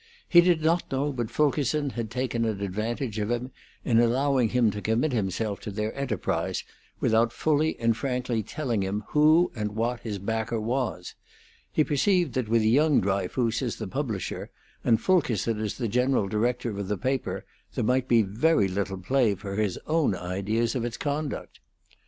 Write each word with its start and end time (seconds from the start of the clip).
He 0.27 0.41
did 0.41 0.63
not 0.63 0.91
know 0.91 1.11
but 1.13 1.29
Fulkerson 1.29 1.91
had 1.91 2.09
taken 2.09 2.43
an 2.43 2.59
advantage 2.59 3.19
of 3.19 3.29
him 3.29 3.51
in 3.85 3.99
allowing 3.99 4.49
him 4.49 4.71
to 4.71 4.81
commit 4.81 5.11
himself 5.13 5.59
to 5.59 5.69
their 5.69 5.93
enterprise 5.95 6.63
without 6.99 7.31
fully 7.31 7.77
and 7.77 7.95
frankly 7.95 8.41
telling 8.41 8.81
him 8.81 9.03
who 9.09 9.51
and 9.53 9.73
what 9.75 9.99
his 9.99 10.17
backer 10.17 10.59
was; 10.59 11.13
he 11.71 11.83
perceived 11.83 12.33
that 12.33 12.49
with 12.49 12.63
young 12.63 12.99
Dryfoos 12.99 13.61
as 13.61 13.75
the 13.75 13.85
publisher 13.87 14.49
and 14.83 14.99
Fulkerson 14.99 15.59
as 15.59 15.77
the 15.77 15.87
general 15.87 16.27
director 16.27 16.75
of 16.79 16.87
the 16.87 16.97
paper 16.97 17.45
there 17.75 17.83
might 17.83 18.07
be 18.07 18.23
very 18.23 18.67
little 18.67 18.97
play 18.97 19.35
for 19.35 19.55
his 19.55 19.77
own 19.85 20.15
ideas 20.15 20.73
of 20.73 20.83
its 20.83 20.97
conduct. 20.97 21.59